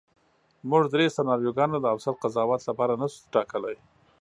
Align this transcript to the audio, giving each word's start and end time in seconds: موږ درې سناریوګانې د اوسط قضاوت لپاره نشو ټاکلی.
موږ 0.69 0.83
درې 0.93 1.05
سناریوګانې 1.17 1.77
د 1.81 1.85
اوسط 1.93 2.15
قضاوت 2.23 2.61
لپاره 2.69 2.93
نشو 3.01 3.19
ټاکلی. 3.33 3.75